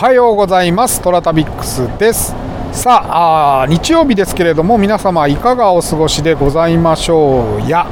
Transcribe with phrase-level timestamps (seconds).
[0.00, 1.02] おはようございます。
[1.02, 2.34] トラタビックスです。
[2.72, 7.84] さああ日曜日ですけれども皆様いかがお過ごしでございましょうや。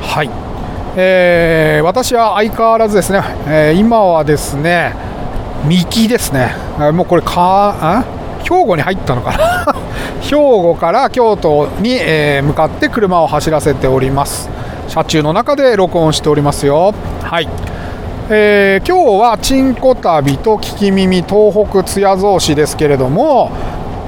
[0.00, 0.30] はい、
[0.96, 4.94] えー、私は相変わらずですね、えー、今はですね
[5.68, 6.54] 三木ですね。
[6.94, 8.06] もうこれか
[8.42, 9.74] 兵庫に入ったのかな？
[10.24, 14.48] 兵庫から京都に、えー、向かって車を走らせております。
[14.88, 16.94] 車中の中で録音しておりますよ。
[17.22, 17.46] はい。
[18.30, 23.50] えー、今日はちんこ旅と聞き耳東北津屋造市ですけれども、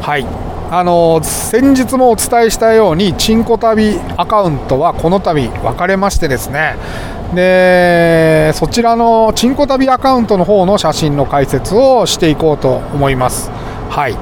[0.01, 0.25] はい
[0.71, 6.75] あの先日もお伝えしたようにちんこ旅アカウントはこの度分かれましてですね
[7.35, 13.51] でそちらのちんこ旅アカウントの方の写真の解説をしていこうと思います。
[13.91, 14.17] はい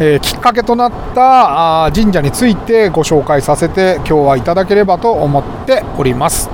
[0.00, 6.50] えー、きっかけとなったあ神社についてご紹介させて今日はいただければと思っております。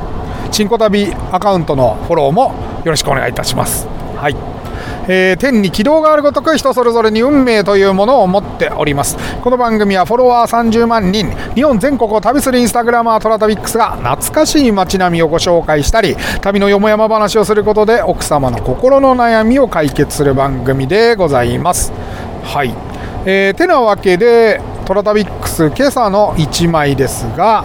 [0.51, 3.87] ちんこ旅アカウントのフォローもよろしくお願いいたします。
[4.17, 4.37] はい。
[5.09, 21.93] えー、天に軌道があるごとく人それぞれに運命というものを持っておりますこの番組はフォロワー30万人日本全国を旅するインスタグラマートラタビックスが懐かしい街並みをご紹介したり旅のよもやま話をすることで奥様の心の悩みを解決する番組でございます
[22.45, 22.73] はい、
[23.27, 27.65] えー、てなわけでトラタビックス今朝の1枚ですが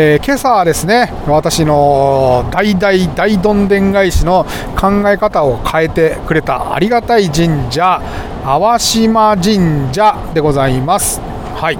[0.00, 4.46] えー、今朝はですね私の大大大どんでん返しの
[4.80, 8.00] 考え方を変えてくれたありがたい神社
[8.44, 11.20] 淡島神社でございます。
[11.20, 11.78] はい、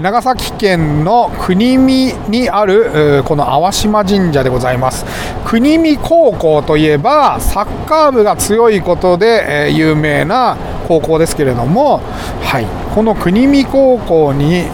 [0.00, 5.04] 長崎県の国見にあるこの淡島神社でございます。
[5.44, 10.56] 国見高校といえばサッカー部が強いことで有名な
[10.88, 12.00] 高校ですけれども、
[12.40, 14.64] はい、この国見高校に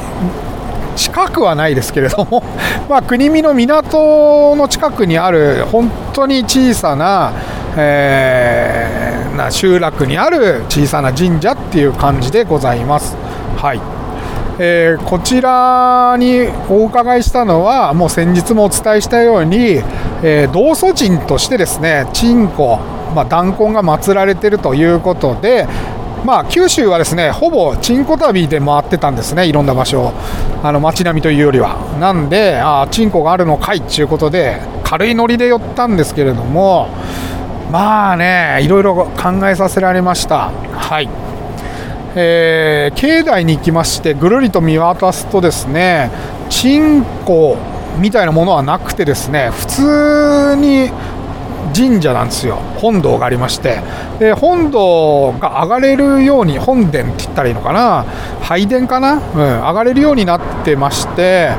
[0.97, 2.43] 近くはないですけれども、
[2.89, 7.33] まあ、国見の港の近くにある本当に小さな,、
[7.77, 13.17] えー、な集落にある小さな神社っていう感じでございます。
[13.57, 13.81] はい
[14.59, 19.83] えー、こちらにお伺いしたのはもう先日もお伝えしたように、
[20.23, 22.79] えー、道祖神としてですね鎮古、
[23.15, 25.67] まあ、弾痕が祀られているということで、
[26.27, 30.13] まあ、九州はですねほぼちんこ旅で回ってたんですね、いろんな場所、
[30.61, 31.77] あの街並みというよりは。
[32.01, 36.89] なんで、ああちんこがあるのかいっていうことで、軽いノリで寄ったんですけれども、
[37.71, 40.51] まあね、いろいろ考えさせられました。
[40.73, 41.09] はい
[42.17, 46.11] えー、境内に行きまして、ぐるりと見渡すとですね、
[46.49, 47.57] ちんこ
[47.99, 50.91] みたいなものはなくてですね、普通に
[51.75, 52.57] 神社なんですよ。
[52.77, 53.81] 本堂がありまして。
[54.19, 58.05] で本堂が上がれるように本殿って言ったらいいのかな。
[58.43, 61.51] 拝殿かな、うん、上がれるようになってまして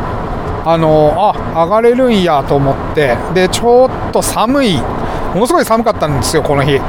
[0.66, 3.16] あのあ上がれるんやと思って。
[3.34, 4.82] でちょっと寒い。
[5.34, 6.80] ものすごい寒かったんですよこの日。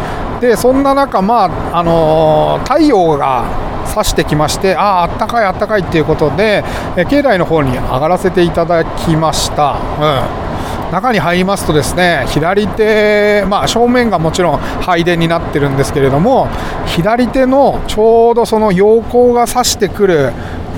[0.40, 3.44] でそんな中まああの太陽が
[3.86, 6.62] 差してきましてあああったかいあったかいっていうことで
[7.10, 10.47] 境内の方に上がらせていただきました、うん。
[10.92, 16.48] 中に入りますとですね左手、まあ、正面がもちろん拝殿になってるんですけれども
[16.86, 20.32] 左手のちょうどその陽光が差してくる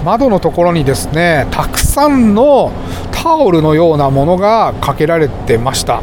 [0.04, 2.72] 窓のところにですねたくさんの
[3.12, 6.02] タオルのようなものがかけられてました、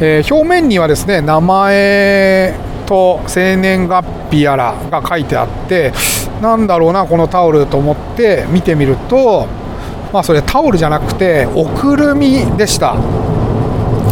[0.00, 2.54] えー、表面にはですね名前
[2.86, 5.92] と生年月日やらが書いてあって
[6.40, 9.46] なんだろうなこのタオルと思って見てみると
[10.12, 12.96] まあ、それタオルじゃなくておくるみでした。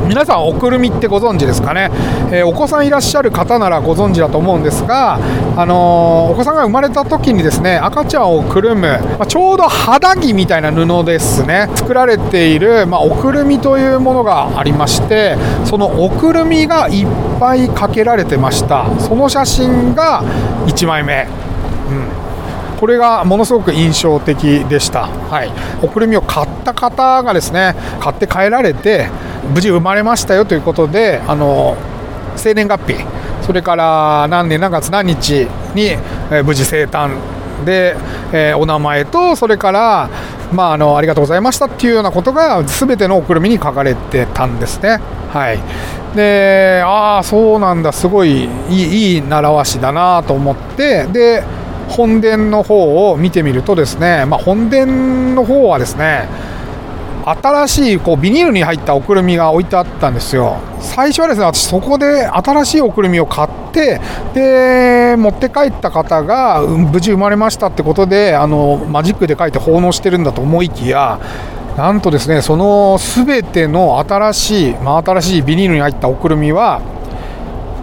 [0.07, 1.91] 皆さんおくるみってご存知ですかね、
[2.31, 5.15] えー、お子さんいらっしゃる方ならご存知だと思うんですが、
[5.57, 8.83] あのー、お子さんが生まれた時にですね赤ちゃんをくるむ、
[9.19, 17.07] まあ、ちょうど肌着みたいな布ですね作られている、まあ、おくるみというものがありましてそのおくるみがいっ
[17.41, 18.89] ぱいかけられてました。
[19.01, 20.23] その写真が
[20.67, 21.27] 1枚目、
[21.89, 22.25] うん。
[22.85, 25.51] これがものすごく印象的でした、はい、
[25.83, 29.09] おくるみを買った方がですね買って帰られて
[29.53, 31.77] 無事生まれましたよということであの
[32.37, 33.05] 生年月日
[33.43, 35.97] それから何年何月何日に、
[36.31, 37.11] え無事生誕
[37.65, 37.95] で、
[38.33, 40.11] え、お名前とそれから、
[40.53, 44.99] まあ、あのありがとうございましたっていうようなことが全てのおくるみに書かれてたんですね。
[45.33, 45.59] はい、
[46.17, 51.43] でああそうなんだすごいいいいい習わしだなと思ってで
[51.89, 56.29] 本殿の方を見てみるとですね、まあ、本殿の方はですね
[57.27, 60.59] 新しいこうビニールに入ったおくるみが置いてあったんですよ。
[60.81, 64.01] 最初はですね私そこで新しいおくるみを買って
[64.35, 71.19] で持って帰った方が無事生まれましたってことであのマジックで書いて奉納してるんだと思いきや
[71.77, 76.81] なんとですねその全ての新しい、真新しいビニールに入ったおくるみは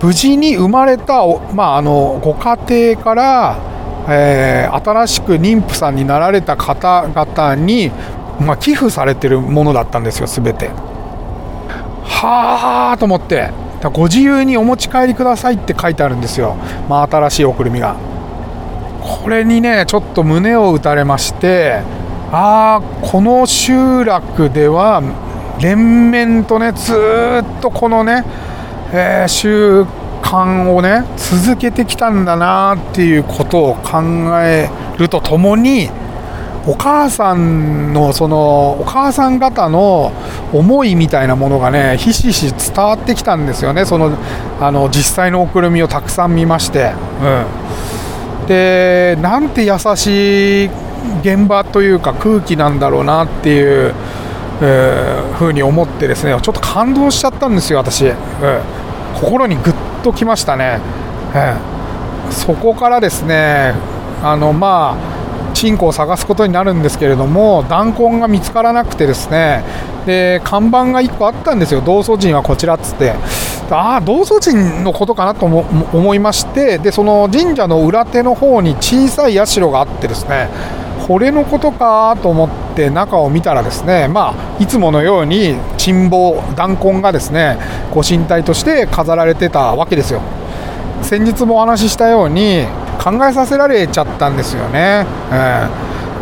[0.01, 1.23] 無事に生まれた、
[1.53, 2.57] まあ、あのご家
[2.95, 3.57] 庭から、
[4.09, 7.91] えー、新しく妊婦さんになられた方々に、
[8.39, 10.69] まあ、寄付されてるものだったんですよ全て。
[12.03, 13.49] はあと思って
[13.93, 16.55] ご自由にお持ち帰りくださいって書いてあるんですよ、
[16.87, 17.95] まあ、新しいおくるみが。
[19.01, 21.81] これにねちょっと胸を打たれまして
[22.31, 25.01] ああこの集落では
[25.59, 28.23] 連綿とねずっとこのね、
[28.93, 29.83] えー、習
[30.21, 34.01] 慣をね続けてきたんだなっていうことを考
[34.41, 35.89] えるとともに
[36.67, 40.11] お母さんのそのお母さん方の
[40.53, 43.85] 思いみたいなものがねひしひし伝わってきたんですよね。
[43.85, 44.15] その
[44.59, 46.93] あの実際のおくるみをたくさん見まして、
[48.41, 50.69] うん、でなんて優しい
[51.21, 53.93] 現場というか空気なんだろうなっていう、
[54.61, 58.13] えー、ふうに思ってですねちょっと感動しちゃったんですよ私、うん、
[59.15, 59.73] 心にぐっ
[60.03, 60.79] ときましたね、
[61.33, 63.73] えー、そこからですね
[64.21, 65.10] あのまあ
[65.61, 69.63] チンコを探すことになるんですけれども弾痕が見つからなくてですね。
[70.07, 71.81] で看板が1個あったんですよ。
[71.81, 73.13] 道祖神はこちらっつって。
[73.69, 80.49] ああ道祖神のことかなと思いましてでその神社の裏手の方に小さい社があってですね
[81.07, 87.57] これのことかと思って中を見たらですねまあいつものように珍宝弾痕がですね
[87.93, 90.21] ご神体として飾られてたわけですよ。
[91.01, 92.65] 先日もお話ししたように
[93.01, 95.67] 考えさせられちゃったんですよね、え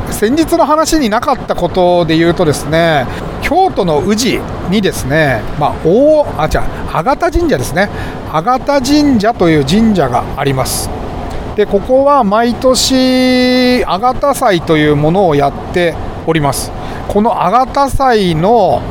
[0.08, 3.06] ー、先日の話になかったことで言うとですね
[3.42, 4.40] 京都の宇治
[4.70, 7.90] にですね、まあ、大あじゃあ田神社ですね。
[8.32, 10.90] あがた神社という神社があります。
[11.56, 15.96] でここは毎年あがた祭というものをやって
[16.28, 16.72] おります。
[17.08, 18.82] このあがた祭の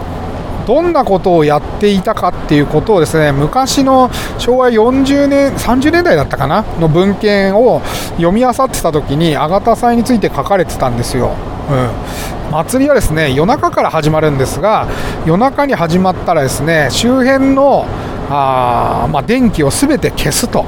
[0.69, 6.63] どんなことをやっていたかっていうことをですね昔の昭和40年30年代だったかな？
[6.79, 7.81] の文献を
[8.19, 11.35] 読み漁ってた時にあがた祭について書かれてたんですよ。
[11.71, 14.87] うん、祭りはですね夜中から始まるんですが
[15.25, 17.87] 夜中に始まったらですね周辺の
[18.29, 20.67] あ、まあ、電気を全て消すと。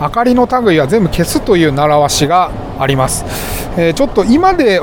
[0.00, 3.24] 明かりの類は全部消すという習わしがあります、
[3.78, 4.80] えー、ちょっと今で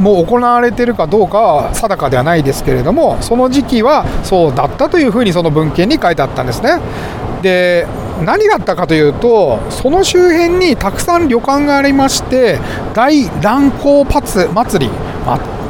[0.00, 6.80] もう行われてるかどうかは定かではないですけれどもその時期はそうだったというふうにその文献に書いてあったんですね。
[7.42, 7.86] で
[8.24, 12.58] 何があったかというとその周辺にたくさん旅館がありまして
[12.94, 14.92] 大乱行祭り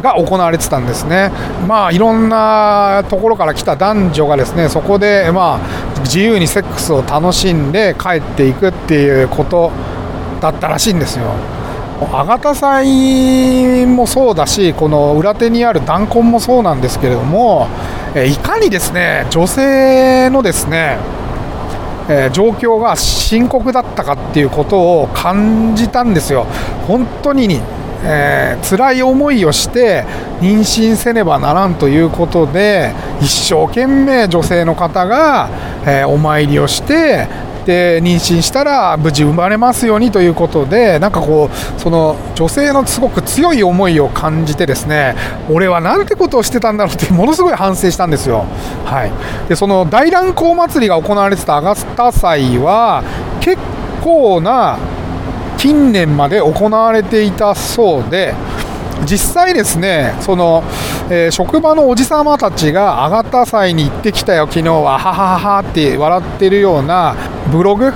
[0.03, 1.31] が行われてたんですね、
[1.67, 9.73] まあ、いろんなところから来た男女がですねそこで、まあ、自由にセックスを楽しんで帰っていくっていうこと
[10.41, 11.25] だったらしいんですよ。
[12.13, 17.69] あがた祭もそうだし、この裏手にある弾痕もそうなんですけれども、
[18.15, 20.99] えいかにですね女性のですね、
[22.09, 26.47] え状況が深刻だったかっていうことを感じたんですよ。
[26.87, 27.61] 本当に
[28.05, 30.05] えー、辛い思いをして
[30.41, 35.49] 妊娠せねばならんということで一生懸命女性の方が、
[35.87, 37.29] えー、お参りをして
[37.64, 45.15] で妊娠したら無事生まれますようにということでなんかこうその女性のすごく強い思いを感じてですね
[45.51, 48.44] 俺はなんてことをしてたんだろうってものすごい反省したんですよ。
[48.84, 53.03] はい、でその大乱行祭りが行われてたアガスタ祭は
[53.41, 53.58] 結
[54.03, 54.79] 構な
[55.58, 58.34] 近年まで行われていたそうで
[59.05, 60.63] 実際ですねその、
[61.10, 67.17] えー、職場のおじさまたちが上がった際に行ってきたよ昨日はははははって笑ってるような
[67.53, 67.93] ブログ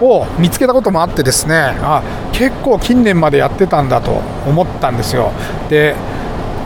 [0.00, 4.10] を見つけたこともあってですねあ結構近年までやってたんだと
[4.46, 5.32] 思ったんですよ。
[5.70, 5.94] で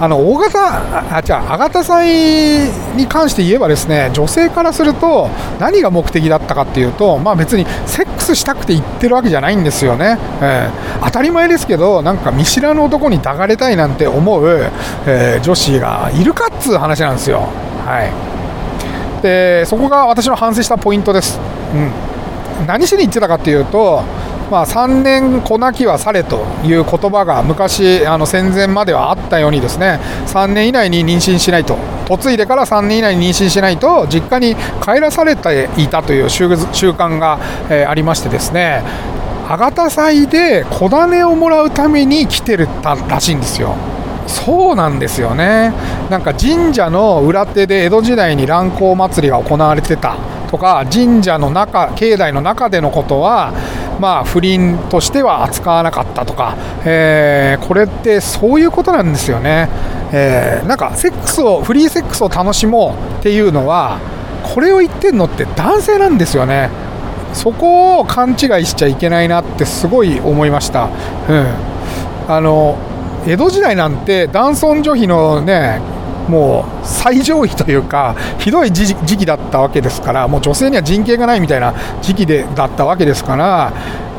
[0.00, 5.28] あの大型あじゃあ、あが祭に関して言えばですね女性からすると
[5.58, 14.48] 何が目的だったかっていうと、まあ、別にセックスしたくて行ってるわけじゃないんですよね、えー、当たり前ですけどなんか見知らぬ男に抱かれたいなんて思う、
[15.06, 17.40] えー、女子がいるかっつう話なんですよ。
[17.84, 18.06] は
[19.20, 21.38] い、でそこが私の反省したポイントです。
[21.74, 21.92] うん、
[22.66, 24.02] 何しに行ってたかっていうと
[24.50, 31.78] まあ、3年子泣きはされという言葉が昔あの戦前まではあったようにですね3年以内に妊娠しないと。
[32.08, 37.38] 嫁いでから3年以内に妊娠しないと実家に帰らされていたという習慣が、
[37.70, 38.82] えー、ありましてですね
[39.48, 43.76] あがた祭で子種をもらうために来てるたらしいんですよ。
[44.26, 45.72] そうなんですよね。
[46.08, 50.16] なんか神社の裏手で江戸時代に乱行祭りが行われてた。
[50.50, 53.52] とか神社の中境内の中でのことは
[54.00, 59.68] まあ、不倫としては扱わなかったとか、えー、これってそういうことなんですよね、
[60.10, 64.00] えー、なんかセックスをフリーセックスを楽しもうっていうのは
[64.54, 66.70] これを言ってるのって男性なんですよね。
[67.34, 70.88] そこを勘違いしちゃいけないなってすごい思いました。
[71.28, 71.46] うん、
[72.26, 72.76] あの
[73.26, 75.80] 江戸時代なんて男尊女卑のね
[76.30, 83.72] もう最上位というかひどい時期だったわけですからもう女性には人権がないみたいな時期でだったわけですから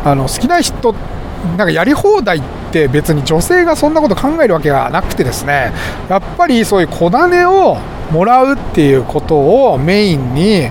[0.03, 2.41] あの好きな人なんかやり放題っ
[2.71, 5.71] て別に女性がそんなこと考えるわけがなくてですね
[6.09, 7.77] やっぱりそういう小種を
[8.11, 10.69] もらうっていうことをメインに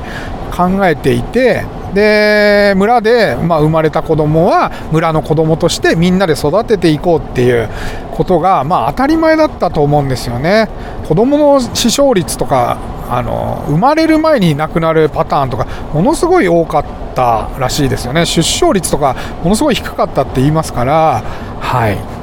[0.54, 7.68] 考えていてで村で、まあ、生まれた子供は村の子供としてみんなで育てていこうっていう
[8.12, 10.68] ことが、まあ、当たり前だったと思うんですよね。
[11.08, 12.78] 子供の死傷率とか
[13.10, 16.84] あの生まれる前に亡くなるパターンとかものすごい多かっ
[17.16, 21.20] たらしいですよね出生率とかものすごい低かったって言いますから
[21.58, 22.20] はい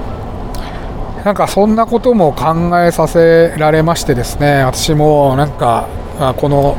[1.26, 5.90] なんかそんなことも考えさせられましてですね私もなんか
[6.38, 6.78] この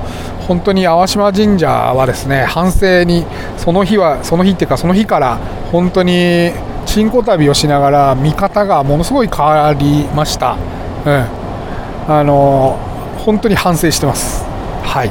[0.48, 3.26] 本当に淡島神社はですね反省に
[3.58, 5.36] その日はその日っていうかその日から
[5.70, 6.52] 本当に
[6.86, 10.56] チンコ旅をしながら見方がものすごい変わりました。
[11.04, 11.26] うん、
[12.08, 12.78] あの
[13.18, 14.42] 本当に反省してます。
[14.82, 15.10] はい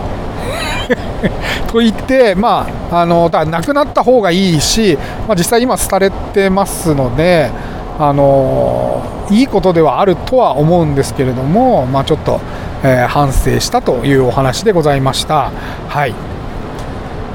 [1.68, 7.52] と言って、まあ、あのだ亡くなった方がいいし、まあ、実際今、廃れてますので、
[8.00, 12.40] あのいいことではあるとは思うんですけれども、まあ、ちょっと、
[12.84, 15.52] えー、反省したというお話でございました。
[15.90, 16.14] はい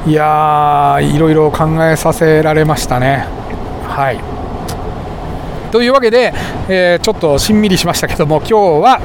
[0.04, 3.26] いやいろいろ考えさせられましたね。
[3.87, 4.18] はい
[5.70, 6.34] というわけで、
[6.68, 9.00] えー、ちょっとしんみりしましたけども今日は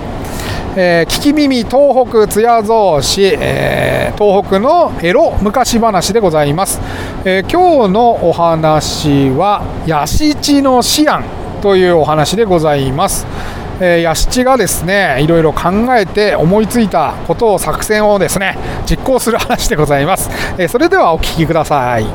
[0.79, 6.79] えー、聞き耳東北津屋造市、えー、東北のエロ昔話でございます、
[7.25, 11.23] え、今日のお話はヤシチの思案
[11.63, 13.25] というお話でございます
[13.79, 18.57] えー、ヤシチがですねいろいろ考えて思いついたことを作戦をですね
[18.89, 22.05] 実行する話でございます、えー、それではお聞きください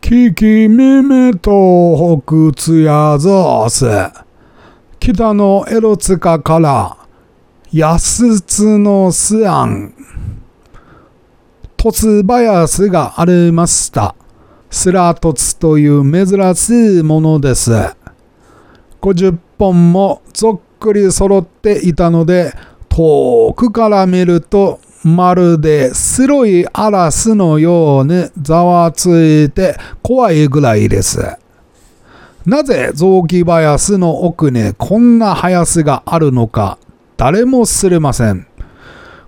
[0.00, 3.84] 聞き耳東北津屋造市
[4.98, 6.96] 北のエロツカから
[7.72, 9.92] 安津のスアン、
[11.76, 14.14] 凸林がありました。
[14.70, 17.72] スラトツという珍しいものです。
[19.00, 22.52] 50本もぞっくり揃っていたので、
[22.88, 29.06] 遠くから見るとまるで白い嵐のようにざわつ
[29.46, 31.36] いて怖いぐらいです。
[32.44, 36.78] なぜ雑木林の奥にこんな林があるのか
[37.16, 38.46] 誰も知れません。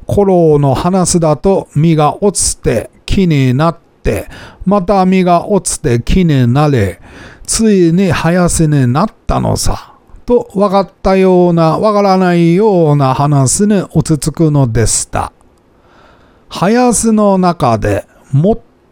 [0.09, 4.29] 古老の話だと実が落ちて木になって、
[4.65, 7.01] また実が落ちて木になれ、
[7.45, 9.98] ついに林になったのさ。
[10.29, 15.33] と分かったような、分からないような話に落ち着くのでした。
[16.51, 18.07] 林の中で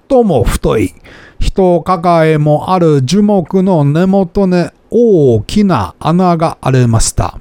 [0.09, 0.95] 最も太い
[1.39, 7.39] 人抱えもある樹木の根元に大きな穴がありました。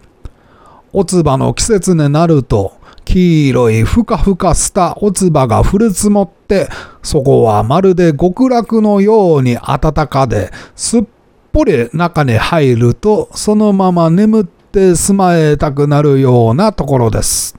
[0.92, 2.74] 落ち葉の季節になると、
[3.06, 6.68] 黄色いふかふかした落ち葉が降り積もって、
[7.02, 11.04] そこはまるで極楽のように暖かで、すっ
[11.56, 17.58] ぽり中に入ると、そのまま眠って住まえたくなるようなところです。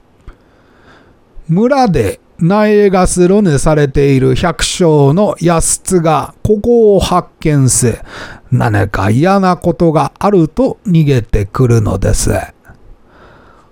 [1.49, 8.03] 村で苗がすろにされている百姓の安津がここを発見せ、
[8.53, 12.33] 何か嫌なことがあると逃げてくるのです。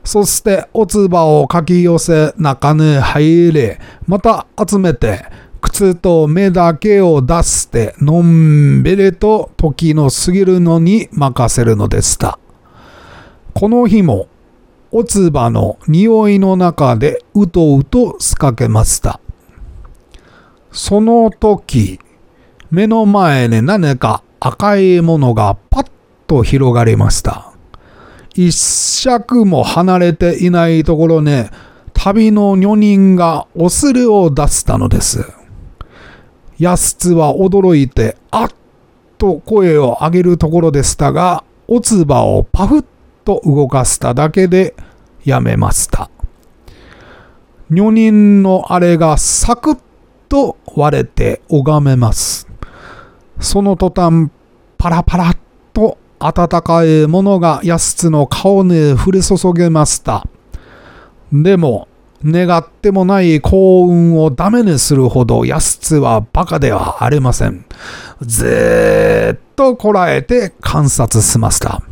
[0.04, 5.26] そして落ち葉をかき寄せ中に入れ、また集めて、
[5.64, 12.38] 靴と目だけを出して、のんびりと時の過ぎるのに任せるのでした。
[13.54, 14.28] この日も
[14.92, 19.21] 落ち葉の匂いの中でうとうとすかけました。
[20.71, 21.99] その時、
[22.71, 25.87] 目の前に何か赤いものがパッ
[26.26, 27.52] と広がりました。
[28.35, 31.44] 一尺も離れていないところに
[31.94, 35.43] 旅の女人がおすりを出したのです。
[36.58, 38.49] 安津は驚いて、あっ
[39.18, 42.84] と声を上げるところでしたが、落ち葉をパフッ
[43.25, 44.75] と動かしただけで
[45.25, 46.11] やめました。
[47.70, 49.78] 女人のあれがサクッ
[50.28, 52.46] と割れて拝めます。
[53.40, 54.30] その途端、
[54.78, 55.37] パラパラっ
[55.73, 60.26] と温かいものが安津の顔に降り注げました。
[61.32, 61.88] でも、
[62.24, 67.66] 願ってもない幸運をダメにするほど安津はバカではありません。
[68.22, 71.82] ずっとこらえて観察しました。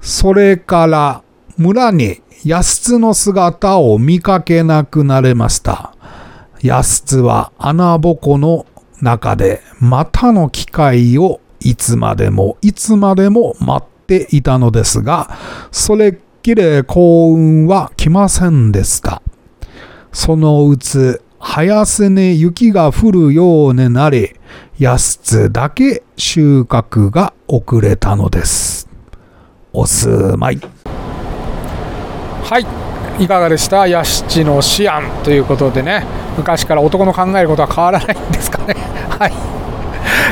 [0.00, 1.22] それから
[1.56, 5.94] 村に安津の姿を見かけなくなりました。
[6.62, 8.66] 安津は穴ぼこの
[9.02, 15.36] 中でまたの機会をいつまでもいつまでも待っていたのですが、
[15.70, 19.22] それきり幸運は来ませんでした。
[20.12, 24.34] そのうつ、早せね雪が降るようになり、
[24.78, 28.90] 安津だけ収穫が遅れたのです。
[29.72, 30.60] おすまい。
[32.42, 32.58] は
[33.18, 33.24] い。
[33.24, 33.86] いかがでした？
[33.86, 35.24] ヤシチの思案。
[35.24, 36.04] ということでね。
[36.36, 38.74] 昔から男の考えることは変わらないんですかね。
[39.18, 39.32] はい、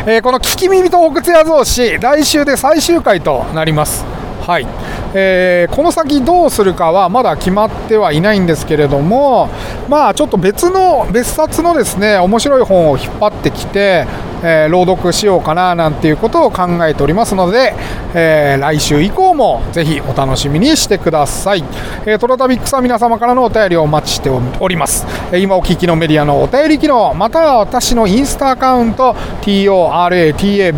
[0.04, 4.04] えーこの「聞き耳と北谷造詞」来週で最終回となります。
[4.46, 4.66] はい、
[5.14, 9.48] えーこの先どうするかはまだ決まってはいないんですけれども
[9.88, 14.06] まあちょっと別の別冊のですね面白い本を引っ張ってきて、
[14.42, 17.74] えー朗読しようかななんていうことを考えておりますので、
[18.14, 21.64] えー来週以降もぜひお楽しみにしてください、
[22.06, 30.72] えートラタビックスは皆様からのお便りをお待ちしております、えー今お聞きのメディアのお便り機能または私のインスタアカウント TORATABIX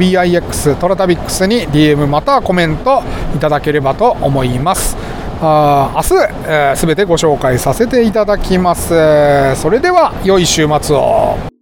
[0.80, 3.02] トラタビックスに DM またはコメント
[3.34, 4.96] いただければと思います。
[5.40, 6.14] あ明日、
[6.46, 8.88] えー、全てご紹介させていただきます。
[9.56, 11.53] それでは良い週末を。